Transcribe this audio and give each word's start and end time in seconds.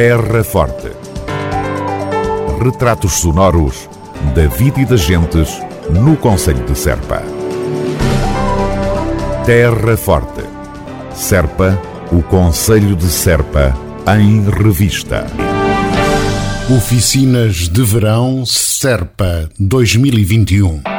Terra 0.00 0.44
Forte. 0.44 0.92
Retratos 2.62 3.14
sonoros 3.14 3.90
da 4.32 4.46
vida 4.46 4.80
e 4.80 4.84
das 4.84 5.00
gentes 5.00 5.60
no 5.90 6.16
Conselho 6.16 6.64
de 6.64 6.78
Serpa. 6.78 7.20
Terra 9.44 9.96
Forte. 9.96 10.44
Serpa, 11.12 11.76
o 12.12 12.22
Conselho 12.22 12.94
de 12.94 13.08
Serpa, 13.08 13.76
em 14.16 14.48
revista. 14.48 15.26
Oficinas 16.70 17.68
de 17.68 17.82
Verão 17.82 18.46
Serpa 18.46 19.50
2021. 19.58 20.97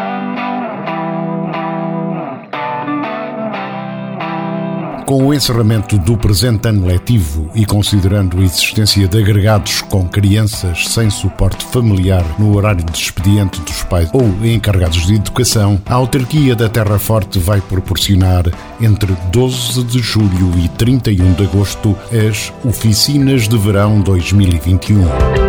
Com 5.10 5.26
o 5.26 5.34
encerramento 5.34 5.98
do 5.98 6.16
presente 6.16 6.68
ano 6.68 6.86
letivo 6.86 7.50
e 7.56 7.66
considerando 7.66 8.38
a 8.38 8.44
existência 8.44 9.08
de 9.08 9.18
agregados 9.18 9.82
com 9.82 10.08
crianças 10.08 10.88
sem 10.88 11.10
suporte 11.10 11.66
familiar 11.66 12.24
no 12.38 12.56
horário 12.56 12.84
de 12.86 12.96
expediente 12.96 13.60
dos 13.62 13.84
pais 13.86 14.08
ou 14.14 14.24
encarregados 14.46 15.08
de 15.08 15.16
educação, 15.16 15.82
a 15.88 15.96
autarquia 15.96 16.56
da 16.56 16.70
Terra 16.70 17.00
Forte 17.00 17.40
vai 17.40 17.60
proporcionar 17.60 18.44
entre 18.80 19.18
12 19.32 19.84
de 19.86 19.98
julho 19.98 20.52
e 20.60 20.70
31 20.70 21.34
de 21.34 21.44
agosto 21.44 21.98
as 22.14 22.54
Oficinas 22.64 23.48
de 23.48 23.58
Verão 23.58 24.02
2021. 24.02 25.49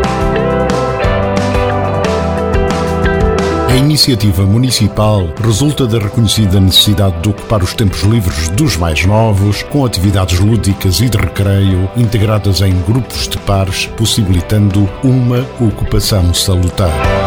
A 3.71 3.77
iniciativa 3.77 4.43
municipal 4.43 5.33
resulta 5.41 5.87
da 5.87 6.01
reconhecida 6.01 6.59
necessidade 6.59 7.21
de 7.21 7.29
ocupar 7.29 7.63
os 7.63 7.73
tempos 7.73 8.03
livres 8.03 8.49
dos 8.49 8.77
mais 8.77 9.07
novos 9.07 9.63
com 9.63 9.87
atividades 9.87 10.41
lúdicas 10.41 11.01
e 11.01 11.09
de 11.09 11.17
recreio 11.17 11.89
integradas 11.97 12.63
em 12.63 12.75
grupos 12.83 13.29
de 13.29 13.39
pares, 13.39 13.87
possibilitando 13.97 14.91
uma 15.05 15.47
ocupação 15.61 16.35
salutar. 16.35 17.20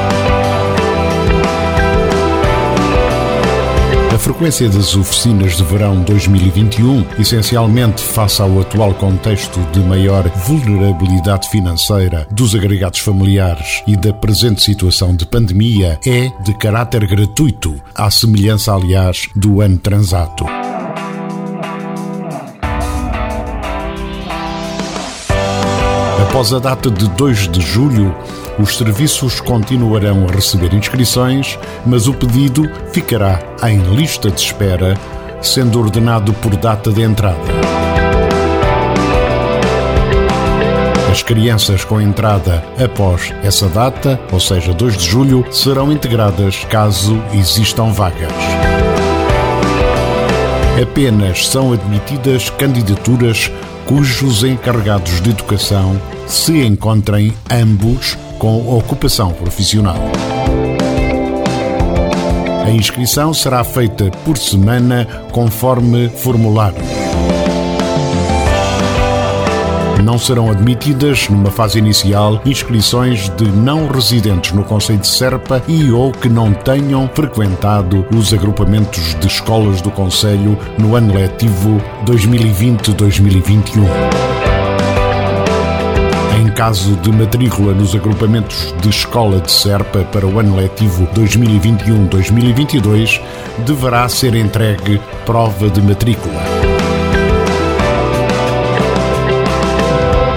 Frequência 4.24 4.70
das 4.70 4.96
oficinas 4.96 5.58
de 5.58 5.66
verão 5.66 6.02
2021, 6.02 7.06
essencialmente 7.20 8.02
face 8.02 8.42
ao 8.42 8.62
atual 8.62 8.94
contexto 8.94 9.60
de 9.74 9.82
maior 9.82 10.24
vulnerabilidade 10.48 11.50
financeira 11.50 12.26
dos 12.32 12.56
agregados 12.56 13.02
familiares 13.02 13.84
e 13.86 13.98
da 13.98 14.14
presente 14.14 14.62
situação 14.62 15.14
de 15.14 15.26
pandemia, 15.26 16.00
é 16.08 16.32
de 16.42 16.54
caráter 16.54 17.06
gratuito, 17.06 17.76
à 17.94 18.10
semelhança, 18.10 18.74
aliás, 18.74 19.28
do 19.36 19.60
ano 19.60 19.78
transato. 19.78 20.46
Após 26.34 26.52
a 26.52 26.58
data 26.58 26.90
de 26.90 27.08
2 27.10 27.48
de 27.48 27.62
julho, 27.62 28.12
os 28.58 28.76
serviços 28.76 29.40
continuarão 29.40 30.26
a 30.28 30.32
receber 30.32 30.74
inscrições, 30.74 31.60
mas 31.86 32.08
o 32.08 32.14
pedido 32.16 32.68
ficará 32.92 33.40
em 33.62 33.78
lista 33.96 34.32
de 34.32 34.42
espera, 34.42 34.96
sendo 35.44 35.80
ordenado 35.80 36.34
por 36.34 36.56
data 36.56 36.92
de 36.92 37.04
entrada. 37.04 37.38
As 41.12 41.22
crianças 41.22 41.86
com 41.86 42.02
entrada 42.02 42.64
após 42.84 43.32
essa 43.44 43.68
data, 43.70 44.20
ou 44.32 44.40
seja, 44.40 44.74
2 44.74 44.98
de 44.98 45.08
julho, 45.08 45.46
serão 45.52 45.92
integradas 45.92 46.66
caso 46.66 47.22
existam 47.32 47.92
vagas. 47.92 48.34
Apenas 50.82 51.46
são 51.46 51.72
admitidas 51.72 52.50
candidaturas 52.50 53.52
cujos 53.94 54.44
encarregados 54.44 55.22
de 55.22 55.30
educação 55.30 56.02
se 56.26 56.66
encontrem 56.66 57.32
ambos 57.48 58.18
com 58.40 58.76
ocupação 58.76 59.32
profissional. 59.34 60.00
A 62.66 62.72
inscrição 62.72 63.36
será 63.36 63.64
feita 63.64 64.10
por 64.26 64.36
semana 64.36 65.06
conforme 65.32 66.10
formulário. 66.10 67.03
Não 70.04 70.20
serão 70.20 70.52
admitidas, 70.52 71.30
numa 71.30 71.50
fase 71.50 71.80
inicial, 71.80 72.42
inscrições 72.46 73.30
de 73.30 73.46
não 73.46 73.88
residentes 73.88 74.52
no 74.52 74.66
Conselho 74.66 75.00
de 75.00 75.08
Serpa 75.08 75.64
e 75.66 75.90
ou 75.92 76.12
que 76.12 76.28
não 76.28 76.54
tenham 76.54 77.10
frequentado 77.14 78.06
os 78.14 78.34
agrupamentos 78.34 79.16
de 79.16 79.28
escolas 79.28 79.82
do 79.82 79.90
Conselho 79.90 80.60
no 80.78 80.98
ano 80.98 81.14
letivo 81.14 81.82
2020-2021 82.06 84.34
caso 86.54 86.96
de 86.98 87.12
matrícula 87.12 87.74
nos 87.74 87.96
agrupamentos 87.96 88.74
de 88.80 88.90
escola 88.90 89.40
de 89.40 89.52
Serpa 89.52 90.04
para 90.06 90.26
o 90.26 90.40
ano 90.40 90.56
letivo 90.56 91.06
2021-2022, 91.08 93.20
deverá 93.66 94.08
ser 94.08 94.36
entregue 94.36 95.02
prova 95.26 95.70
de 95.70 95.82
matrícula. 95.82 96.63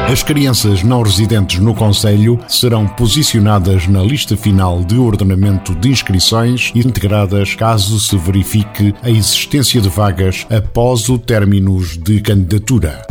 As 0.08 0.22
crianças 0.22 0.84
não 0.84 1.02
residentes 1.02 1.58
no 1.58 1.74
Conselho 1.74 2.38
serão 2.46 2.86
posicionadas 2.86 3.88
na 3.88 4.00
lista 4.00 4.36
final 4.36 4.84
de 4.84 4.96
ordenamento 4.96 5.74
de 5.74 5.88
inscrições 5.88 6.70
e 6.76 6.78
integradas 6.78 7.56
caso 7.56 7.98
se 7.98 8.16
verifique 8.16 8.94
a 9.02 9.10
existência 9.10 9.80
de 9.80 9.88
vagas 9.88 10.46
após 10.48 11.08
o 11.08 11.18
término 11.18 11.84
de 11.84 12.20
candidatura. 12.20 13.04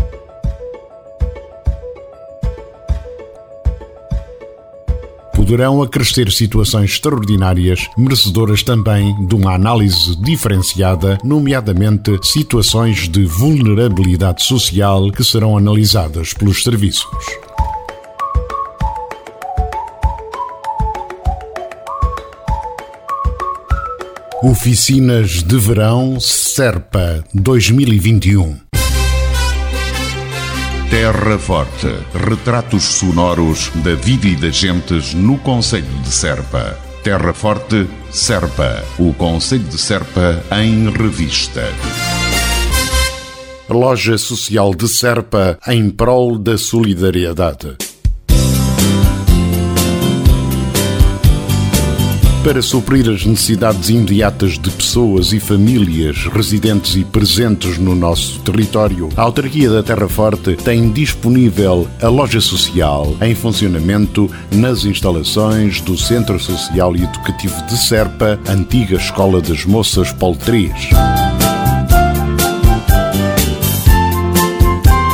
Poderão 5.36 5.84
acrescer 5.84 6.32
situações 6.32 6.92
extraordinárias, 6.92 7.88
merecedoras 7.98 8.64
também 8.64 9.14
de 9.28 9.36
uma 9.36 9.54
análise 9.54 10.16
diferenciada, 10.16 11.18
nomeadamente 11.24 12.18
situações 12.24 13.10
de 13.10 13.26
vulnerabilidade 13.26 14.44
social 14.44 15.12
que 15.12 15.24
serão 15.24 15.58
analisadas 15.58 16.34
pelos 16.34 16.64
serviços. 16.64 17.06
Oficinas 24.42 25.44
de 25.44 25.58
Verão 25.58 26.20
Serpa 26.20 27.24
2021 27.34 28.65
Terra 30.90 31.38
Forte. 31.40 31.88
Retratos 32.14 32.84
sonoros 32.84 33.72
da 33.84 33.96
vida 33.96 34.28
e 34.28 34.36
das 34.36 34.56
gentes 34.56 35.14
no 35.14 35.38
Conselho 35.40 35.86
de 36.04 36.10
Serpa. 36.10 36.78
Terra 37.04 37.34
Forte, 37.34 37.88
Serpa. 38.12 38.84
O 39.00 39.14
Conselho 39.14 39.64
de 39.64 39.78
Serpa 39.78 40.44
em 40.52 40.90
revista. 40.92 41.64
Loja 43.68 44.18
Social 44.18 44.76
de 44.76 44.88
Serpa 44.88 45.58
em 45.68 45.90
prol 45.90 46.38
da 46.38 46.58
solidariedade. 46.58 47.76
Para 52.46 52.62
suprir 52.62 53.10
as 53.10 53.26
necessidades 53.26 53.90
imediatas 53.90 54.60
de 54.60 54.70
pessoas 54.70 55.34
e 55.34 55.40
famílias 55.40 56.28
residentes 56.28 56.96
e 56.96 57.04
presentes 57.04 57.80
no 57.80 57.96
nosso 57.96 58.40
território, 58.42 59.10
a 59.18 59.24
Autarquia 59.24 59.68
da 59.68 59.82
Terra 59.82 60.08
Forte 60.08 60.56
tem 60.56 60.92
disponível 60.92 61.88
a 62.00 62.08
loja 62.08 62.40
social 62.40 63.16
em 63.20 63.34
funcionamento 63.34 64.30
nas 64.52 64.86
instalações 64.86 65.82
do 65.82 65.98
Centro 65.98 66.40
Social 66.40 66.96
e 66.96 67.02
Educativo 67.02 67.66
de 67.66 67.80
Serpa, 67.80 68.40
antiga 68.48 68.98
Escola 68.98 69.42
das 69.42 69.66
Moças 69.66 70.12
Poltrias. 70.12 70.90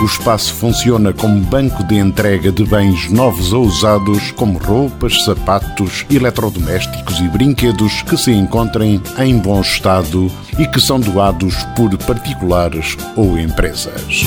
O 0.02 0.06
espaço 0.06 0.56
funciona 0.56 1.14
como 1.14 1.40
banco 1.42 1.84
de 1.84 2.00
entrega 2.00 2.52
de 2.52 2.66
bens 2.66 3.12
novos 3.12 3.54
ou 3.54 3.66
usados, 3.66 4.32
como 4.32 4.58
roupas, 4.58 5.24
sapatos, 5.24 6.08
eletrodomésticos 6.10 7.20
e 7.20 7.28
brinquedos 7.28 8.02
que 8.02 8.18
se 8.18 8.32
encontrem 8.32 9.00
em 9.20 9.38
bom 9.38 9.62
estado 9.62 10.32
e 10.58 10.66
que 10.66 10.82
são 10.82 11.00
doados 11.00 11.54
por 11.76 11.96
particulares 12.00 12.98
ou 13.16 13.38
empresas. 13.38 14.26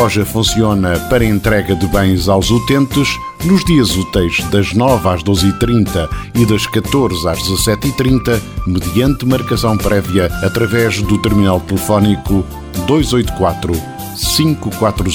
Loja 0.00 0.24
funciona 0.24 0.98
para 1.10 1.22
entrega 1.22 1.76
de 1.76 1.86
bens 1.88 2.26
aos 2.26 2.50
utentes 2.50 3.18
nos 3.44 3.62
dias 3.66 3.94
úteis 3.94 4.42
das 4.50 4.72
9 4.72 5.06
às 5.06 5.22
12h30 5.22 6.08
e 6.34 6.46
das 6.46 6.66
14 6.66 7.28
às 7.28 7.38
17h30, 7.40 8.40
mediante 8.66 9.26
marcação 9.26 9.76
prévia 9.76 10.30
através 10.42 11.02
do 11.02 11.20
terminal 11.20 11.60
telefónico 11.60 12.46
284 12.86 13.74
540 14.16 15.10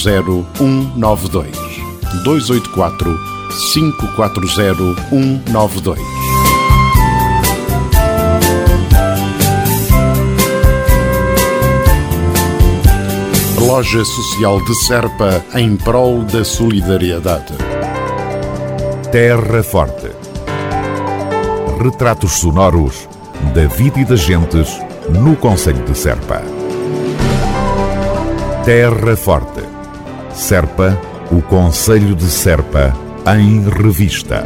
192. 0.55 1.49
284 2.23 3.19
540 3.73 4.47
192. 5.09 6.14
Loja 13.75 14.05
Social 14.05 14.61
de 14.61 14.73
Serpa 14.73 15.43
em 15.53 15.75
prol 15.75 16.23
da 16.23 16.45
solidariedade. 16.45 17.53
Terra 19.11 19.61
Forte. 19.61 20.11
Retratos 21.83 22.39
sonoros 22.39 23.05
da 23.53 23.67
vida 23.67 23.99
e 23.99 24.05
das 24.05 24.21
gentes 24.21 24.79
no 25.09 25.35
Conselho 25.35 25.83
de 25.83 25.93
Serpa. 25.93 26.41
Terra 28.63 29.17
Forte. 29.17 29.63
Serpa, 30.33 30.97
o 31.29 31.41
Conselho 31.41 32.15
de 32.15 32.29
Serpa, 32.29 32.93
em 33.37 33.61
revista. 33.61 34.45